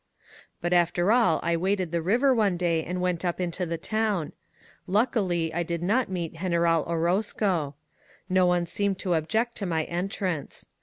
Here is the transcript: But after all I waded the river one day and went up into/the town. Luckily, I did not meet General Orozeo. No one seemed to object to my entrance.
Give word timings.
But 0.61 0.73
after 0.73 1.11
all 1.11 1.39
I 1.43 1.55
waded 1.55 1.91
the 1.91 2.01
river 2.01 2.33
one 2.33 2.57
day 2.57 2.83
and 2.83 3.01
went 3.01 3.23
up 3.23 3.39
into/the 3.39 3.77
town. 3.77 4.31
Luckily, 4.87 5.53
I 5.53 5.61
did 5.61 5.83
not 5.83 6.09
meet 6.09 6.33
General 6.33 6.83
Orozeo. 6.87 7.75
No 8.27 8.47
one 8.47 8.65
seemed 8.65 8.97
to 8.97 9.13
object 9.13 9.53
to 9.57 9.67
my 9.67 9.83
entrance. 9.83 10.65